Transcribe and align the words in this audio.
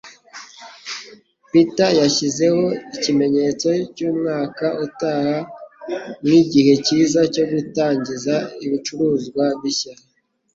Peter 1.51 1.89
yashyizeho 2.01 2.63
ikimenyetso 2.95 3.69
cyumwaka 3.95 4.67
utaha 4.85 5.35
nkigihe 6.25 6.73
cyiza 6.85 7.19
cyo 7.33 7.43
gutangiza 7.51 8.35
ibicuruzwa 8.65 9.43
bishya 9.61 9.93